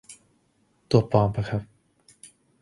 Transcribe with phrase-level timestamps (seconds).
[0.91, 1.61] ตัวปลอมปะครับ